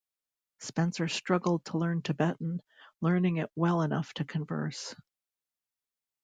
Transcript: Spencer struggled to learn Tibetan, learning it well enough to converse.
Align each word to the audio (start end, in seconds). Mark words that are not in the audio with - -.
Spencer 0.57 1.07
struggled 1.07 1.63
to 1.65 1.77
learn 1.77 2.01
Tibetan, 2.01 2.63
learning 3.01 3.37
it 3.37 3.51
well 3.53 3.83
enough 3.83 4.11
to 4.15 4.25
converse. 4.25 4.95